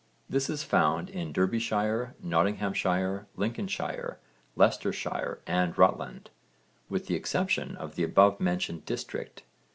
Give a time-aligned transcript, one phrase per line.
[0.27, 4.17] This is found in Derbyshire, Nottinghamshire, Lincolnshire,
[4.55, 6.31] Leicestershire and Rutland,
[6.89, 9.43] with the exception of the above mentioned district.